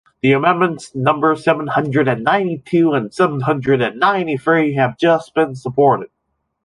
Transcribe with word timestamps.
The 0.23 0.31
amendments 0.31 0.95
number 0.95 1.35
seven 1.35 1.67
hundred 1.67 2.07
and 2.07 2.23
ninety 2.23 2.63
two 2.65 2.93
and 2.93 3.13
seven 3.13 3.41
hundred 3.41 3.83
and 3.83 3.99
ninety 3.99 4.35
three 4.35 4.73
have 4.73 4.97
just 4.97 5.35
been 5.35 5.53
supported. 5.53 6.09